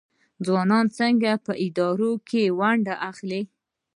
[0.45, 3.41] ځوانان څنګه په اداره کې ونډه اخلي؟